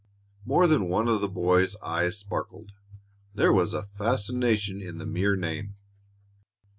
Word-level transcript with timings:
More 0.45 0.65
than 0.65 0.89
one 0.89 1.05
boy's 1.27 1.75
eyes 1.83 2.17
sparkled. 2.17 2.71
There 3.35 3.53
was 3.53 3.75
a 3.75 3.83
fascination 3.85 4.81
in 4.81 4.97
the 4.97 5.05
mere 5.05 5.35
name. 5.35 5.75